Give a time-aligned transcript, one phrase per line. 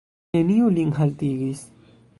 [0.37, 1.65] Neniu lin haltigis.